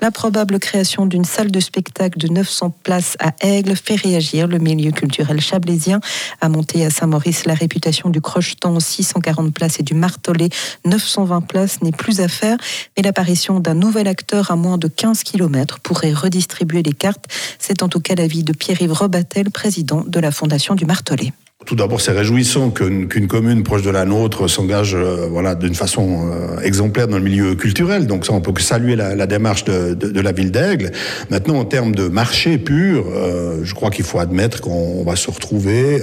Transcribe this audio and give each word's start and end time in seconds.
La 0.00 0.10
probable 0.10 0.58
création 0.58 1.04
d'une 1.04 1.24
salle 1.24 1.50
de 1.50 1.60
spectacle 1.60 2.18
de 2.18 2.28
900 2.28 2.74
places 2.82 3.16
à 3.20 3.34
Aigle 3.40 3.76
fait 3.76 3.96
réagir 3.96 4.46
le 4.46 4.58
milieu 4.58 4.92
culturel 4.92 5.40
chablaisien. 5.40 6.00
À 6.40 6.48
monter 6.48 6.86
à 6.86 6.90
Saint-Maurice, 6.90 7.44
la 7.44 7.52
réputation 7.52 8.08
du 8.08 8.22
crocheton 8.22 8.80
640 8.80 9.52
places 9.52 9.78
et 9.78 9.82
du 9.82 9.94
martelet 9.94 10.48
920 10.86 11.42
places 11.42 11.82
n'est 11.82 11.92
plus 11.92 12.20
à 12.20 12.28
faire, 12.28 12.56
mais 12.96 13.02
l'apparition 13.02 13.60
d'un 13.60 13.74
nouvel 13.74 14.08
acteur 14.08 14.50
à 14.50 14.56
moins 14.56 14.78
de 14.78 14.88
15 14.88 15.22
km 15.22 15.80
pourrait 15.80 16.14
redistribuer 16.14 16.82
les 16.82 16.94
cartes. 16.94 17.26
C'est 17.58 17.82
en 17.82 17.88
tout 17.88 18.00
cas 18.00 18.14
l'avis 18.14 18.42
de 18.42 18.54
Pierre-Yves 18.54 18.92
Robatel, 18.92 19.50
président 19.50 20.02
de 20.06 20.18
la 20.18 20.30
Fondation 20.30 20.74
du 20.74 20.86
Martelet. 20.86 21.32
Tout 21.66 21.76
d'abord, 21.76 22.00
c'est 22.00 22.12
réjouissant 22.12 22.70
qu'une 22.70 23.28
commune 23.28 23.62
proche 23.62 23.82
de 23.82 23.90
la 23.90 24.06
nôtre 24.06 24.48
s'engage 24.48 24.94
euh, 24.94 25.28
voilà, 25.30 25.54
d'une 25.54 25.74
façon 25.74 26.30
euh, 26.32 26.58
exemplaire 26.62 27.06
dans 27.06 27.18
le 27.18 27.22
milieu 27.22 27.54
culturel. 27.54 28.06
Donc 28.06 28.24
ça, 28.24 28.32
on 28.32 28.40
peut 28.40 28.52
que 28.52 28.62
saluer 28.62 28.96
la, 28.96 29.26
démarche 29.26 29.64
de, 29.64 30.20
la 30.20 30.32
ville 30.32 30.52
d'Aigle. 30.52 30.90
Maintenant, 31.28 31.58
en 31.58 31.66
termes 31.66 31.94
de 31.94 32.08
marché 32.08 32.56
pur, 32.56 33.04
euh, 33.14 33.60
je 33.62 33.74
crois 33.74 33.90
qu'il 33.90 34.06
faut 34.06 34.18
admettre 34.18 34.62
qu'on 34.62 35.04
va 35.04 35.16
se 35.16 35.30
retrouver 35.30 36.00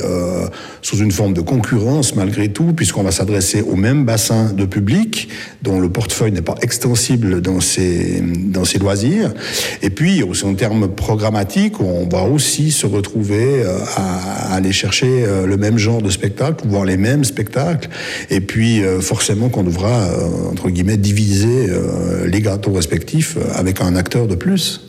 sous 0.88 1.00
une 1.00 1.12
forme 1.12 1.34
de 1.34 1.42
concurrence 1.42 2.16
malgré 2.16 2.48
tout, 2.48 2.72
puisqu'on 2.72 3.04
va 3.04 3.12
s'adresser 3.12 3.62
au 3.62 3.76
même 3.76 4.06
bassin 4.06 4.54
de 4.54 4.64
public 4.64 5.28
dont 5.62 5.82
le 5.82 5.90
portefeuille 5.90 6.32
n'est 6.32 6.42
pas 6.42 6.56
extensible 6.62 7.42
dans 7.42 7.60
ses, 7.60 8.22
dans 8.22 8.64
ses 8.64 8.80
loisirs. 8.80 9.34
Et 9.82 9.90
puis, 9.90 10.24
aussi 10.24 10.46
en 10.46 10.54
termes 10.54 10.88
programmatiques, 10.88 11.82
on 11.82 12.08
va 12.08 12.24
aussi 12.24 12.72
se 12.72 12.86
retrouver 12.86 13.66
à, 13.98 14.52
à 14.52 14.56
aller 14.56 14.72
chercher 14.72 15.26
le 15.46 15.58
même 15.58 15.78
genre 15.78 16.02
de 16.02 16.10
spectacle, 16.10 16.66
voir 16.66 16.86
les 16.86 16.96
mêmes 16.96 17.26
spectacles, 17.26 17.90
et 18.30 18.40
puis 18.40 18.82
euh, 18.82 19.02
forcément 19.02 19.50
qu'on 19.50 19.64
devra, 19.64 20.04
euh, 20.04 20.52
entre 20.52 20.70
guillemets, 20.70 20.96
diviser 20.96 21.68
euh, 21.70 22.28
les 22.28 22.42
gâteaux 22.42 22.72
respectifs 22.72 23.38
avec 23.56 23.82
un 23.82 23.96
acteur 23.98 24.28
de 24.28 24.36
plus. 24.36 24.88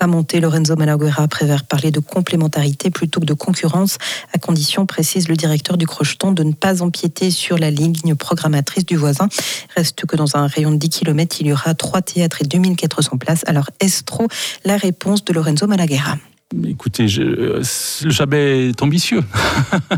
À 0.00 0.06
monter, 0.06 0.40
Lorenzo 0.40 0.76
Malaguerra 0.76 1.26
préfère 1.26 1.64
parler 1.64 1.90
de 1.90 1.98
complémentarité 1.98 2.90
plutôt 2.90 3.20
que 3.20 3.24
de 3.24 3.34
concurrence, 3.34 3.98
à 4.32 4.38
condition, 4.38 4.86
précise 4.86 5.28
le 5.28 5.36
directeur 5.36 5.76
du 5.76 5.86
Crocheton, 5.86 6.30
de 6.30 6.44
ne 6.44 6.52
pas 6.52 6.82
empiéter 6.82 7.30
sur 7.30 7.58
la 7.58 7.70
ligne 7.70 8.14
programmatrice 8.14 8.86
du 8.86 8.96
voisin. 8.96 9.28
Reste 9.76 10.06
que 10.06 10.16
dans 10.16 10.36
un 10.36 10.46
rayon 10.46 10.70
de 10.70 10.76
10 10.76 10.90
km, 10.90 11.36
il 11.40 11.48
y 11.48 11.52
aura 11.52 11.74
trois 11.74 12.00
théâtres 12.00 12.42
et 12.42 12.44
2400 12.44 13.16
places. 13.18 13.42
Alors, 13.46 13.70
est-ce 13.80 14.04
trop 14.04 14.28
la 14.64 14.76
réponse 14.76 15.24
de 15.24 15.32
Lorenzo 15.32 15.66
Malaguerra? 15.66 16.16
Écoutez, 16.64 17.08
je, 17.08 17.22
le 17.22 18.10
Chabet 18.10 18.68
est 18.68 18.82
ambitieux. 18.82 19.22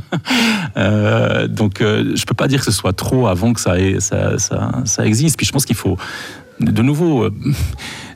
euh, 0.77 1.47
donc, 1.47 1.81
euh, 1.81 2.17
je 2.17 2.25
peux 2.25 2.35
pas 2.35 2.49
dire 2.49 2.59
que 2.59 2.65
ce 2.65 2.73
soit 2.73 2.93
trop 2.93 3.29
avant 3.29 3.53
que 3.53 3.61
ça, 3.61 3.79
existe. 3.79 5.37
Puis 5.37 5.47
je 5.47 5.53
pense 5.53 5.65
qu'il 5.65 5.77
faut, 5.77 5.97
de 6.59 6.83
nouveau, 6.83 7.25
euh, 7.25 7.31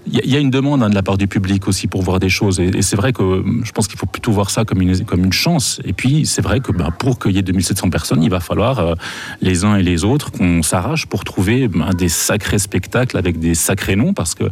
il 0.06 0.30
y, 0.30 0.36
a 0.36 0.38
une 0.38 0.50
demande 0.50 0.82
hein, 0.82 0.90
de 0.90 0.94
la 0.94 1.02
part 1.02 1.16
du 1.16 1.26
public 1.26 1.66
aussi 1.66 1.86
pour 1.86 2.02
voir 2.02 2.20
des 2.20 2.28
choses. 2.28 2.60
Et, 2.60 2.82
c'est 2.82 2.96
vrai 2.96 3.12
que 3.12 3.44
je 3.62 3.72
pense 3.72 3.88
qu'il 3.88 3.98
faut 3.98 4.06
plutôt 4.06 4.32
voir 4.32 4.50
ça 4.50 4.64
comme 4.64 4.82
une, 4.82 5.04
comme 5.04 5.24
une 5.24 5.32
chance. 5.32 5.80
Et 5.84 5.92
puis, 5.92 6.26
c'est 6.26 6.42
vrai 6.42 6.60
que 6.60 6.72
ben, 6.72 6.90
pour 6.90 7.18
qu'il 7.18 7.32
y 7.32 7.38
ait 7.38 7.42
2700 7.42 7.90
personnes, 7.90 8.22
il 8.22 8.30
va 8.30 8.40
falloir 8.40 8.78
euh, 8.78 8.94
les 9.40 9.64
uns 9.64 9.76
et 9.76 9.82
les 9.82 10.04
autres 10.04 10.30
qu'on 10.30 10.62
s'arrache 10.62 11.06
pour 11.06 11.24
trouver 11.24 11.68
ben, 11.68 11.90
des 11.94 12.08
sacrés 12.08 12.58
spectacles 12.58 13.16
avec 13.16 13.38
des 13.38 13.54
sacrés 13.54 13.96
noms. 13.96 14.12
Parce 14.12 14.34
que 14.34 14.44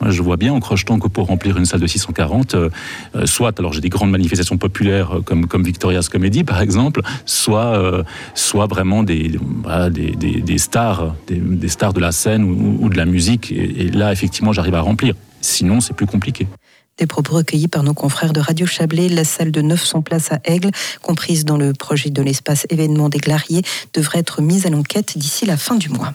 moi, 0.00 0.10
je 0.10 0.22
vois 0.22 0.36
bien 0.36 0.52
en 0.52 0.60
crochetant 0.60 0.98
que 0.98 1.08
pour 1.08 1.26
remplir 1.26 1.56
une 1.56 1.64
salle 1.64 1.80
de 1.80 1.86
640, 1.86 2.54
euh, 2.54 2.68
euh, 3.16 3.26
soit, 3.26 3.58
alors 3.58 3.72
j'ai 3.72 3.80
des 3.80 3.88
grandes 3.88 4.10
manifestations 4.10 4.56
populaires 4.56 5.18
euh, 5.18 5.20
comme, 5.20 5.46
comme 5.46 5.62
Victoria's 5.62 6.08
Comedy 6.08 6.44
par 6.44 6.60
exemple, 6.60 7.02
soit, 7.26 7.76
euh, 7.78 8.02
soit 8.34 8.66
vraiment 8.66 9.02
des, 9.02 9.38
des, 9.90 10.40
des, 10.40 10.58
stars, 10.58 11.14
des, 11.26 11.68
stars 11.68 11.92
de 11.92 12.00
la 12.00 12.12
scène 12.12 12.44
ou, 12.44 12.88
de 12.88 12.96
la 12.96 13.04
musique. 13.04 13.52
Et, 13.52 13.82
et 13.82 13.90
là, 13.90 14.12
effectivement, 14.12 14.52
j'arrive 14.52 14.74
à 14.74 14.80
Sinon, 15.40 15.80
c'est 15.80 15.94
plus 15.94 16.06
compliqué. 16.06 16.46
Des 16.98 17.06
propos 17.06 17.34
recueillis 17.36 17.68
par 17.68 17.82
nos 17.82 17.94
confrères 17.94 18.32
de 18.32 18.40
Radio 18.40 18.66
Chablais, 18.66 19.08
la 19.08 19.24
salle 19.24 19.50
de 19.50 19.62
900 19.62 20.02
places 20.02 20.30
à 20.30 20.40
Aigle, 20.44 20.70
comprise 21.00 21.44
dans 21.44 21.56
le 21.56 21.72
projet 21.72 22.10
de 22.10 22.22
l'espace 22.22 22.66
événement 22.68 23.08
des 23.08 23.18
Glariers, 23.18 23.62
devrait 23.94 24.20
être 24.20 24.42
mise 24.42 24.66
à 24.66 24.70
l'enquête 24.70 25.16
d'ici 25.16 25.46
la 25.46 25.56
fin 25.56 25.74
du 25.74 25.88
mois. 25.88 26.12